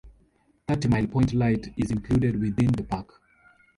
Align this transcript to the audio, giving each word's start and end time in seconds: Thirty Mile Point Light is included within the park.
Thirty 0.67 0.87
Mile 0.87 1.05
Point 1.05 1.31
Light 1.33 1.71
is 1.77 1.91
included 1.91 2.41
within 2.41 2.71
the 2.71 2.81
park. 2.83 3.21